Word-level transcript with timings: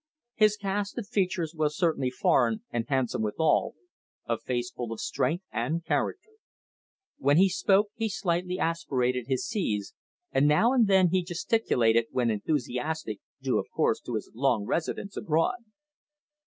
His 0.33 0.57
cast 0.57 0.97
of 0.97 1.07
features 1.07 1.53
was 1.53 1.77
certainly 1.77 2.09
foreign, 2.09 2.63
and 2.71 2.87
handsome 2.87 3.21
withal 3.21 3.75
a 4.25 4.39
face 4.39 4.71
full 4.71 4.91
of 4.91 4.99
strength 4.99 5.43
and 5.51 5.85
character. 5.85 6.31
When 7.19 7.37
he 7.37 7.47
spoke 7.49 7.89
he 7.93 8.09
slightly 8.09 8.57
aspirated 8.57 9.27
his 9.27 9.45
c's, 9.45 9.93
and 10.31 10.47
now 10.47 10.73
and 10.73 10.87
then 10.87 11.09
he 11.09 11.21
gesticulated 11.23 12.07
when 12.09 12.31
enthusiastic, 12.31 13.19
due, 13.43 13.59
of 13.59 13.69
course, 13.69 14.01
to 14.01 14.15
his 14.15 14.31
long 14.33 14.65
residence 14.65 15.15
abroad. 15.17 15.65